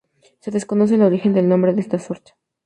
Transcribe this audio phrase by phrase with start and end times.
[0.39, 2.33] Se desconoce el origen del nombre de esta suerte.